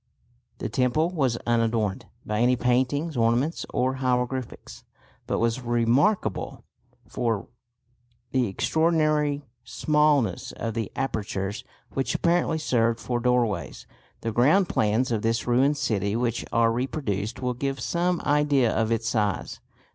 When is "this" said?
15.21-15.45